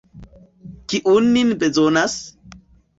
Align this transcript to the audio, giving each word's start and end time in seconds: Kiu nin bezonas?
Kiu 0.87 1.15
nin 1.29 1.55
bezonas? 1.65 2.21